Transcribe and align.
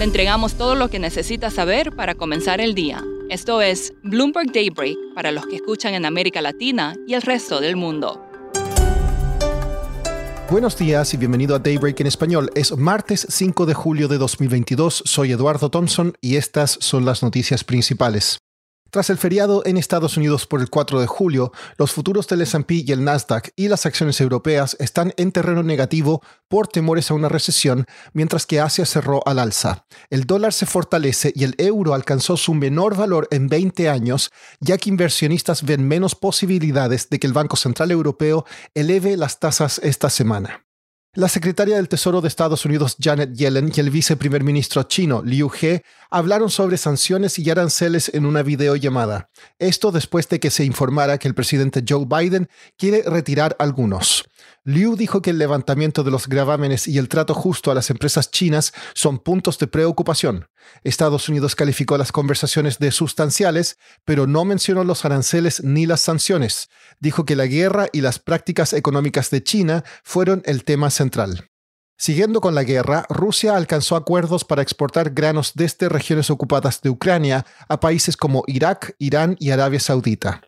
Le 0.00 0.04
entregamos 0.04 0.54
todo 0.54 0.76
lo 0.76 0.88
que 0.88 0.98
necesita 0.98 1.50
saber 1.50 1.94
para 1.94 2.14
comenzar 2.14 2.62
el 2.62 2.74
día. 2.74 3.04
Esto 3.28 3.60
es 3.60 3.92
Bloomberg 4.02 4.50
Daybreak 4.50 4.96
para 5.14 5.30
los 5.30 5.46
que 5.46 5.56
escuchan 5.56 5.92
en 5.92 6.06
América 6.06 6.40
Latina 6.40 6.94
y 7.06 7.12
el 7.12 7.20
resto 7.20 7.60
del 7.60 7.76
mundo. 7.76 8.26
Buenos 10.50 10.78
días 10.78 11.12
y 11.12 11.18
bienvenido 11.18 11.54
a 11.54 11.58
Daybreak 11.58 12.00
en 12.00 12.06
español. 12.06 12.50
Es 12.54 12.74
martes 12.74 13.26
5 13.28 13.66
de 13.66 13.74
julio 13.74 14.08
de 14.08 14.16
2022. 14.16 15.02
Soy 15.04 15.32
Eduardo 15.32 15.70
Thompson 15.70 16.14
y 16.22 16.36
estas 16.36 16.78
son 16.80 17.04
las 17.04 17.22
noticias 17.22 17.62
principales. 17.62 18.39
Tras 18.90 19.08
el 19.08 19.18
feriado 19.18 19.62
en 19.66 19.76
Estados 19.76 20.16
Unidos 20.16 20.46
por 20.46 20.60
el 20.60 20.68
4 20.68 21.00
de 21.00 21.06
julio, 21.06 21.52
los 21.78 21.92
futuros 21.92 22.26
del 22.26 22.42
S&P 22.42 22.82
y 22.86 22.90
el 22.90 23.04
Nasdaq 23.04 23.50
y 23.54 23.68
las 23.68 23.86
acciones 23.86 24.20
europeas 24.20 24.76
están 24.80 25.14
en 25.16 25.30
terreno 25.30 25.62
negativo 25.62 26.22
por 26.48 26.66
temores 26.66 27.10
a 27.10 27.14
una 27.14 27.28
recesión, 27.28 27.86
mientras 28.14 28.46
que 28.46 28.58
Asia 28.58 28.84
cerró 28.84 29.22
al 29.28 29.38
alza. 29.38 29.86
El 30.10 30.24
dólar 30.24 30.52
se 30.52 30.66
fortalece 30.66 31.32
y 31.36 31.44
el 31.44 31.54
euro 31.58 31.94
alcanzó 31.94 32.36
su 32.36 32.52
menor 32.52 32.96
valor 32.96 33.28
en 33.30 33.48
20 33.48 33.88
años, 33.88 34.32
ya 34.58 34.76
que 34.76 34.90
inversionistas 34.90 35.62
ven 35.62 35.86
menos 35.86 36.16
posibilidades 36.16 37.08
de 37.10 37.20
que 37.20 37.28
el 37.28 37.32
Banco 37.32 37.56
Central 37.56 37.92
Europeo 37.92 38.44
eleve 38.74 39.16
las 39.16 39.38
tasas 39.38 39.80
esta 39.84 40.10
semana. 40.10 40.64
La 41.14 41.28
secretaria 41.28 41.74
del 41.74 41.88
Tesoro 41.88 42.20
de 42.20 42.28
Estados 42.28 42.64
Unidos 42.64 42.96
Janet 43.00 43.34
Yellen 43.34 43.72
y 43.74 43.80
el 43.80 43.90
viceprimer 43.90 44.44
ministro 44.44 44.84
chino 44.84 45.22
Liu 45.24 45.50
He 45.60 45.82
hablaron 46.08 46.50
sobre 46.50 46.76
sanciones 46.76 47.36
y 47.40 47.50
aranceles 47.50 48.14
en 48.14 48.26
una 48.26 48.44
videollamada. 48.44 49.28
Esto 49.58 49.90
después 49.90 50.28
de 50.28 50.38
que 50.38 50.52
se 50.52 50.64
informara 50.64 51.18
que 51.18 51.26
el 51.26 51.34
presidente 51.34 51.82
Joe 51.86 52.06
Biden 52.06 52.48
quiere 52.78 53.02
retirar 53.02 53.56
algunos. 53.58 54.22
Liu 54.64 54.96
dijo 54.96 55.22
que 55.22 55.30
el 55.30 55.38
levantamiento 55.38 56.04
de 56.04 56.10
los 56.10 56.28
gravámenes 56.28 56.86
y 56.86 56.98
el 56.98 57.08
trato 57.08 57.34
justo 57.34 57.70
a 57.70 57.74
las 57.74 57.90
empresas 57.90 58.30
chinas 58.30 58.72
son 58.94 59.18
puntos 59.18 59.58
de 59.58 59.66
preocupación. 59.66 60.48
Estados 60.84 61.28
Unidos 61.28 61.54
calificó 61.56 61.96
las 61.96 62.12
conversaciones 62.12 62.78
de 62.78 62.90
sustanciales, 62.90 63.78
pero 64.04 64.26
no 64.26 64.44
mencionó 64.44 64.84
los 64.84 65.04
aranceles 65.04 65.64
ni 65.64 65.86
las 65.86 66.00
sanciones. 66.00 66.68
Dijo 66.98 67.24
que 67.24 67.36
la 67.36 67.46
guerra 67.46 67.88
y 67.92 68.00
las 68.00 68.18
prácticas 68.18 68.72
económicas 68.72 69.30
de 69.30 69.42
China 69.42 69.84
fueron 70.04 70.42
el 70.44 70.64
tema 70.64 70.90
central. 70.90 71.50
Siguiendo 72.00 72.40
con 72.40 72.54
la 72.54 72.64
guerra, 72.64 73.04
Rusia 73.10 73.56
alcanzó 73.56 73.94
acuerdos 73.94 74.44
para 74.44 74.62
exportar 74.62 75.10
granos 75.10 75.52
desde 75.54 75.90
regiones 75.90 76.30
ocupadas 76.30 76.80
de 76.80 76.88
Ucrania 76.88 77.44
a 77.68 77.78
países 77.78 78.16
como 78.16 78.42
Irak, 78.46 78.94
Irán 78.98 79.36
y 79.38 79.50
Arabia 79.50 79.80
Saudita. 79.80 80.40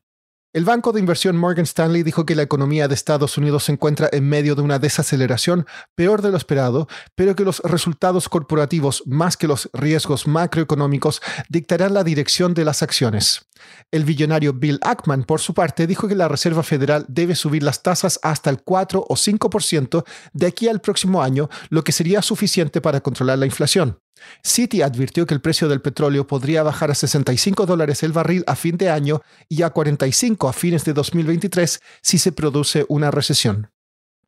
El 0.54 0.66
banco 0.66 0.92
de 0.92 1.00
inversión 1.00 1.38
Morgan 1.38 1.64
Stanley 1.64 2.02
dijo 2.02 2.26
que 2.26 2.34
la 2.34 2.42
economía 2.42 2.86
de 2.86 2.94
Estados 2.94 3.38
Unidos 3.38 3.64
se 3.64 3.72
encuentra 3.72 4.10
en 4.12 4.28
medio 4.28 4.54
de 4.54 4.60
una 4.60 4.78
desaceleración 4.78 5.66
peor 5.94 6.20
de 6.20 6.30
lo 6.30 6.36
esperado, 6.36 6.88
pero 7.14 7.34
que 7.34 7.44
los 7.44 7.60
resultados 7.60 8.28
corporativos 8.28 9.02
más 9.06 9.38
que 9.38 9.46
los 9.48 9.70
riesgos 9.72 10.26
macroeconómicos 10.26 11.22
dictarán 11.48 11.94
la 11.94 12.04
dirección 12.04 12.52
de 12.52 12.66
las 12.66 12.82
acciones. 12.82 13.46
El 13.90 14.04
billonario 14.04 14.52
Bill 14.52 14.78
Ackman, 14.82 15.24
por 15.24 15.40
su 15.40 15.54
parte, 15.54 15.86
dijo 15.86 16.08
que 16.08 16.14
la 16.14 16.28
Reserva 16.28 16.62
Federal 16.62 17.04
debe 17.08 17.34
subir 17.34 17.62
las 17.62 17.82
tasas 17.82 18.18
hasta 18.22 18.50
el 18.50 18.62
4 18.62 19.04
o 19.08 19.14
5% 19.14 20.04
de 20.32 20.46
aquí 20.46 20.68
al 20.68 20.80
próximo 20.80 21.22
año, 21.22 21.48
lo 21.68 21.84
que 21.84 21.92
sería 21.92 22.22
suficiente 22.22 22.80
para 22.80 23.00
controlar 23.00 23.38
la 23.38 23.46
inflación. 23.46 23.98
Citi 24.44 24.82
advirtió 24.82 25.26
que 25.26 25.34
el 25.34 25.40
precio 25.40 25.68
del 25.68 25.80
petróleo 25.80 26.26
podría 26.26 26.62
bajar 26.62 26.90
a 26.90 26.94
65 26.94 27.66
dólares 27.66 28.02
el 28.02 28.12
barril 28.12 28.44
a 28.46 28.56
fin 28.56 28.76
de 28.76 28.90
año 28.90 29.22
y 29.48 29.62
a 29.62 29.70
45 29.70 30.48
a 30.48 30.52
fines 30.52 30.84
de 30.84 30.92
2023 30.92 31.80
si 32.02 32.18
se 32.18 32.32
produce 32.32 32.86
una 32.88 33.10
recesión. 33.10 33.70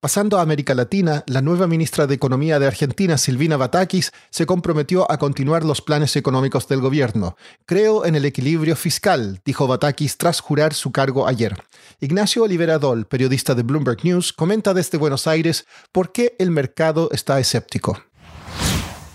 Pasando 0.05 0.39
a 0.39 0.43
América 0.43 0.75
Latina, 0.75 1.25
la 1.27 1.41
nueva 1.41 1.67
ministra 1.67 2.07
de 2.07 2.15
Economía 2.15 2.59
de 2.59 2.67
Argentina, 2.67 3.17
Silvina 3.17 3.57
Batakis, 3.57 4.13
se 4.29 4.45
comprometió 4.45 5.11
a 5.11 5.17
continuar 5.17 5.65
los 5.65 5.81
planes 5.81 6.15
económicos 6.17 6.69
del 6.69 6.83
gobierno. 6.83 7.39
Creo 7.65 8.05
en 8.05 8.15
el 8.15 8.27
equilibrio 8.27 8.77
fiscal, 8.77 9.41
dijo 9.47 9.67
Batakis 9.67 10.19
tras 10.19 10.41
jurar 10.41 10.75
su 10.75 10.93
cargo 10.93 11.27
ayer. 11.27 11.57
Ignacio 12.01 12.43
Oliveradol, 12.43 13.07
periodista 13.07 13.55
de 13.55 13.63
Bloomberg 13.63 14.05
News, 14.05 14.35
comenta 14.35 14.75
desde 14.75 14.99
Buenos 14.99 15.27
Aires 15.27 15.65
por 15.91 16.13
qué 16.13 16.37
el 16.39 16.51
mercado 16.51 17.09
está 17.11 17.41
escéptico. 17.41 17.99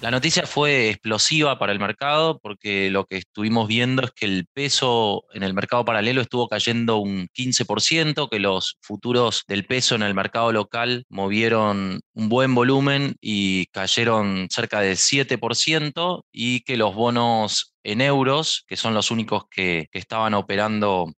La 0.02 0.12
noticia 0.12 0.48
fue 0.48 0.90
explosiva 0.90 1.60
para 1.60 1.74
el 1.74 1.80
mercado 1.80 2.40
porque 2.40 2.90
lo 2.90 3.06
que 3.06 3.18
estuvimos 3.18 3.68
viendo 3.68 4.04
es 4.04 4.12
que 4.12 4.28
el 4.28 4.48
peso 4.54 5.26
en 5.34 5.44
el 5.44 5.54
mercado 5.54 5.84
paralelo 5.84 6.22
estuvo 6.22 6.48
cayendo 6.48 7.00
un 7.00 7.28
15%, 7.34 8.30
que 8.30 8.40
los 8.40 8.78
futuros 8.82 9.44
del 9.50 9.66
peso 9.66 9.96
en 9.96 10.04
el 10.04 10.14
mercado 10.14 10.54
local 10.54 11.04
movieron 11.10 12.00
un 12.14 12.30
buen 12.30 12.56
volumen 12.56 13.16
y 13.20 13.66
cayeron 13.74 14.48
cerca 14.50 14.80
del 14.80 14.96
7% 14.96 16.22
y 16.32 16.62
que 16.62 16.78
los 16.78 16.96
bonos 16.96 17.74
en 17.84 18.00
euros, 18.00 18.64
que 18.68 18.78
son 18.78 18.94
los 18.94 19.12
únicos 19.12 19.44
que, 19.52 19.90
estaban 19.92 20.34
operando 20.34 21.12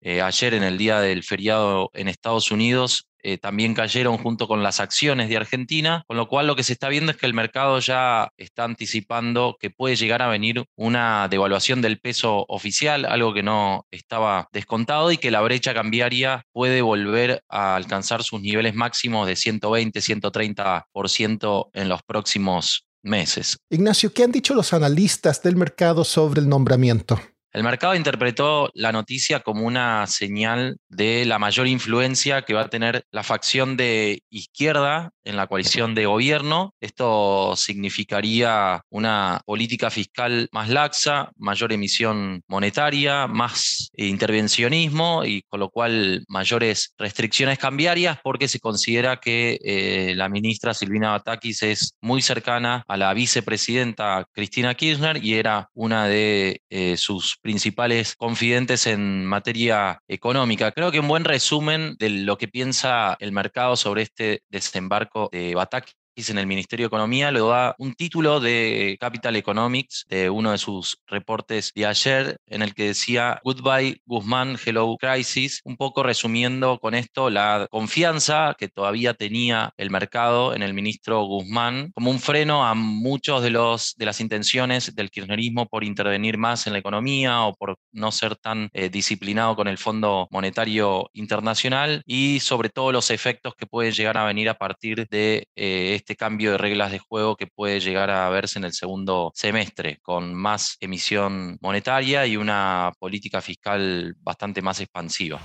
eh, 0.00 0.22
ayer 0.22 0.54
en 0.54 0.62
el 0.62 0.78
día 0.78 1.00
del 1.00 1.24
feriado 1.24 1.90
en 1.92 2.06
Estados 2.06 2.52
Unidos, 2.52 3.08
eh, 3.22 3.38
también 3.38 3.74
cayeron 3.74 4.18
junto 4.18 4.48
con 4.48 4.62
las 4.62 4.80
acciones 4.80 5.28
de 5.28 5.36
Argentina, 5.36 6.04
con 6.06 6.16
lo 6.16 6.28
cual 6.28 6.46
lo 6.46 6.56
que 6.56 6.62
se 6.62 6.72
está 6.72 6.88
viendo 6.88 7.12
es 7.12 7.18
que 7.18 7.26
el 7.26 7.34
mercado 7.34 7.78
ya 7.78 8.30
está 8.36 8.64
anticipando 8.64 9.56
que 9.60 9.70
puede 9.70 9.96
llegar 9.96 10.22
a 10.22 10.28
venir 10.28 10.64
una 10.76 11.28
devaluación 11.28 11.82
del 11.82 12.00
peso 12.00 12.44
oficial, 12.48 13.04
algo 13.04 13.32
que 13.32 13.42
no 13.42 13.86
estaba 13.90 14.48
descontado 14.52 15.12
y 15.12 15.18
que 15.18 15.30
la 15.30 15.40
brecha 15.40 15.74
cambiaria 15.74 16.44
puede 16.52 16.82
volver 16.82 17.42
a 17.48 17.76
alcanzar 17.76 18.22
sus 18.22 18.40
niveles 18.40 18.74
máximos 18.74 19.26
de 19.26 19.36
120, 19.36 20.00
130% 20.00 21.70
en 21.72 21.88
los 21.88 22.02
próximos 22.02 22.86
meses. 23.02 23.58
Ignacio, 23.70 24.12
¿qué 24.12 24.24
han 24.24 24.32
dicho 24.32 24.54
los 24.54 24.72
analistas 24.72 25.42
del 25.42 25.56
mercado 25.56 26.04
sobre 26.04 26.40
el 26.40 26.48
nombramiento? 26.48 27.20
El 27.52 27.64
mercado 27.64 27.94
interpretó 27.94 28.70
la 28.72 28.92
noticia 28.92 29.40
como 29.40 29.66
una 29.66 30.06
señal 30.06 30.78
de 30.88 31.26
la 31.26 31.38
mayor 31.38 31.66
influencia 31.66 32.42
que 32.42 32.54
va 32.54 32.62
a 32.62 32.70
tener 32.70 33.04
la 33.10 33.22
facción 33.22 33.76
de 33.76 34.22
izquierda 34.30 35.10
en 35.24 35.36
la 35.36 35.46
coalición 35.46 35.94
de 35.94 36.06
gobierno. 36.06 36.74
Esto 36.80 37.54
significaría 37.56 38.80
una 38.88 39.42
política 39.44 39.90
fiscal 39.90 40.48
más 40.50 40.70
laxa, 40.70 41.30
mayor 41.36 41.74
emisión 41.74 42.42
monetaria, 42.48 43.26
más 43.26 43.90
intervencionismo 43.96 45.24
y 45.24 45.42
con 45.42 45.60
lo 45.60 45.68
cual 45.68 46.24
mayores 46.28 46.94
restricciones 46.96 47.58
cambiarias 47.58 48.18
porque 48.24 48.48
se 48.48 48.60
considera 48.60 49.18
que 49.18 49.58
eh, 49.62 50.14
la 50.16 50.30
ministra 50.30 50.72
Silvina 50.72 51.10
Batakis 51.10 51.62
es 51.62 51.96
muy 52.00 52.22
cercana 52.22 52.82
a 52.88 52.96
la 52.96 53.12
vicepresidenta 53.12 54.24
Cristina 54.32 54.74
Kirchner 54.74 55.22
y 55.22 55.34
era 55.34 55.68
una 55.74 56.06
de 56.06 56.62
eh, 56.70 56.96
sus 56.96 57.36
principales 57.42 58.14
confidentes 58.16 58.86
en 58.86 59.26
materia 59.26 60.00
económica. 60.08 60.72
Creo 60.72 60.90
que 60.90 61.00
un 61.00 61.08
buen 61.08 61.24
resumen 61.24 61.96
de 61.98 62.08
lo 62.10 62.38
que 62.38 62.48
piensa 62.48 63.16
el 63.20 63.32
mercado 63.32 63.76
sobre 63.76 64.02
este 64.02 64.42
desembarco 64.48 65.28
de 65.32 65.54
Batak 65.54 65.92
en 66.14 66.38
el 66.38 66.46
Ministerio 66.46 66.84
de 66.84 66.88
Economía 66.88 67.30
lo 67.30 67.48
da 67.48 67.74
un 67.78 67.94
título 67.94 68.38
de 68.38 68.98
Capital 69.00 69.34
Economics 69.34 70.04
de 70.08 70.28
uno 70.28 70.52
de 70.52 70.58
sus 70.58 70.98
reportes 71.06 71.72
de 71.74 71.86
ayer 71.86 72.36
en 72.46 72.60
el 72.60 72.74
que 72.74 72.88
decía 72.88 73.40
Goodbye 73.42 74.02
Guzmán, 74.04 74.58
Hello 74.62 74.94
Crisis, 75.00 75.62
un 75.64 75.76
poco 75.76 76.02
resumiendo 76.02 76.78
con 76.78 76.94
esto 76.94 77.30
la 77.30 77.66
confianza 77.70 78.54
que 78.58 78.68
todavía 78.68 79.14
tenía 79.14 79.72
el 79.78 79.90
mercado 79.90 80.54
en 80.54 80.62
el 80.62 80.74
ministro 80.74 81.24
Guzmán 81.24 81.90
como 81.94 82.10
un 82.10 82.20
freno 82.20 82.66
a 82.66 82.74
muchos 82.74 83.42
de 83.42 83.50
los 83.50 83.94
de 83.96 84.04
las 84.04 84.20
intenciones 84.20 84.94
del 84.94 85.10
kirchnerismo 85.10 85.66
por 85.66 85.82
intervenir 85.82 86.36
más 86.36 86.66
en 86.66 86.74
la 86.74 86.78
economía 86.78 87.42
o 87.42 87.54
por 87.54 87.76
no 87.90 88.12
ser 88.12 88.36
tan 88.36 88.68
eh, 88.74 88.90
disciplinado 88.90 89.56
con 89.56 89.66
el 89.66 89.78
Fondo 89.78 90.28
Monetario 90.30 91.08
Internacional 91.14 92.02
y 92.04 92.40
sobre 92.40 92.68
todo 92.68 92.92
los 92.92 93.10
efectos 93.10 93.54
que 93.56 93.66
pueden 93.66 93.92
llegar 93.92 94.18
a 94.18 94.26
venir 94.26 94.50
a 94.50 94.58
partir 94.58 95.06
de 95.08 95.48
eh, 95.56 96.01
este 96.02 96.16
cambio 96.16 96.52
de 96.52 96.58
reglas 96.58 96.90
de 96.90 96.98
juego 96.98 97.36
que 97.36 97.46
puede 97.46 97.80
llegar 97.80 98.10
a 98.10 98.28
verse 98.28 98.58
en 98.58 98.64
el 98.64 98.72
segundo 98.72 99.32
semestre, 99.34 99.98
con 100.02 100.34
más 100.34 100.76
emisión 100.80 101.58
monetaria 101.60 102.26
y 102.26 102.36
una 102.36 102.92
política 102.98 103.40
fiscal 103.40 104.14
bastante 104.20 104.62
más 104.62 104.80
expansiva. 104.80 105.40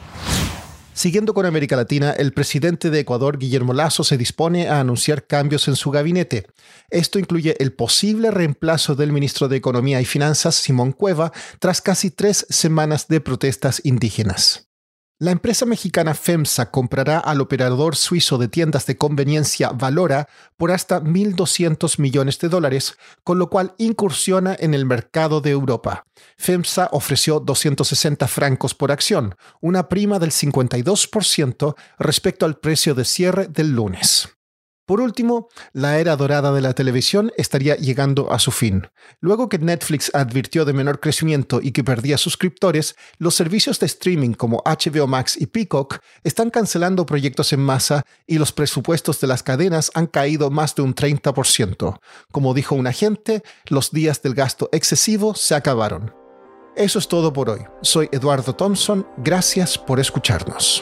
Siguiendo 0.94 1.36
con 1.36 1.46
América 1.46 1.76
Latina, 1.76 2.12
el 2.12 2.34
presidente 2.34 2.90
de 2.90 3.02
Ecuador, 3.02 3.38
Guillermo 3.38 3.72
Lazo, 3.72 4.04
se 4.04 4.18
dispone 4.18 4.68
a 4.68 4.80
anunciar 4.80 5.28
cambios 5.28 5.68
en 5.68 5.76
su 5.76 5.92
gabinete. 5.92 6.48
Esto 6.90 7.20
incluye 7.20 7.56
el 7.60 7.72
posible 7.72 8.32
reemplazo 8.32 8.96
del 8.96 9.12
ministro 9.12 9.48
de 9.48 9.58
Economía 9.58 10.02
y 10.02 10.06
Finanzas, 10.06 10.56
Simón 10.56 10.94
Cueva, 10.94 11.32
tras 11.60 11.84
casi 11.84 12.10
tres 12.10 12.48
semanas 12.50 13.08
de 13.08 13.22
protestas 13.22 13.80
indígenas. 13.84 14.67
La 15.20 15.32
empresa 15.32 15.66
mexicana 15.66 16.14
FEMSA 16.14 16.70
comprará 16.70 17.18
al 17.18 17.42
operador 17.42 17.96
suizo 17.96 18.38
de 18.38 18.48
tiendas 18.48 18.86
de 18.86 19.00
conveniencia 19.00 19.70
Valora 19.72 20.30
por 20.58 20.70
hasta 20.72 21.02
1.200 21.02 21.98
millones 21.98 22.38
de 22.38 22.50
dólares, 22.50 23.00
con 23.24 23.40
lo 23.40 23.50
cual 23.50 23.74
incursiona 23.80 24.56
en 24.60 24.76
el 24.76 24.86
mercado 24.86 25.42
de 25.42 25.50
Europa. 25.50 26.06
FEMSA 26.38 26.90
ofreció 26.92 27.40
260 27.40 28.28
francos 28.28 28.76
por 28.76 28.92
acción, 28.92 29.34
una 29.60 29.90
prima 29.90 30.20
del 30.20 30.30
52% 30.30 31.76
respecto 31.98 32.46
al 32.46 32.60
precio 32.60 32.94
de 32.94 33.04
cierre 33.04 33.48
del 33.48 33.72
lunes. 33.72 34.37
Por 34.88 35.02
último, 35.02 35.50
la 35.74 36.00
era 36.00 36.16
dorada 36.16 36.54
de 36.54 36.62
la 36.62 36.74
televisión 36.74 37.34
estaría 37.36 37.76
llegando 37.76 38.32
a 38.32 38.40
su 38.40 38.52
fin. 38.52 38.88
Luego 39.20 39.50
que 39.50 39.60
Netflix 39.60 40.10
advirtió 40.14 40.64
de 40.64 40.72
menor 40.72 41.02
crecimiento 41.02 41.60
y 41.62 41.74
que 41.74 41.84
perdía 41.84 42.18
suscriptores, 42.18 42.96
los 43.18 43.36
servicios 43.36 43.82
de 43.82 43.86
streaming 43.86 44.32
como 44.32 44.64
HBO 44.66 45.06
Max 45.06 45.36
y 45.38 45.48
Peacock 45.48 46.00
están 46.24 46.50
cancelando 46.52 47.06
proyectos 47.06 47.52
en 47.52 47.60
masa 47.60 48.06
y 48.26 48.38
los 48.38 48.54
presupuestos 48.54 49.20
de 49.20 49.28
las 49.28 49.44
cadenas 49.44 49.92
han 49.94 50.08
caído 50.08 50.52
más 50.52 50.74
de 50.74 50.84
un 50.84 50.96
30%. 50.96 52.00
Como 52.32 52.54
dijo 52.54 52.74
un 52.74 52.88
agente, 52.88 53.44
los 53.66 53.92
días 53.92 54.22
del 54.22 54.36
gasto 54.36 54.70
excesivo 54.72 55.36
se 55.36 55.54
acabaron. 55.54 56.14
Eso 56.78 57.00
es 57.00 57.10
todo 57.10 57.34
por 57.34 57.50
hoy. 57.50 57.60
Soy 57.82 58.08
Eduardo 58.14 58.56
Thompson. 58.56 59.06
Gracias 59.18 59.78
por 59.78 60.00
escucharnos. 60.00 60.82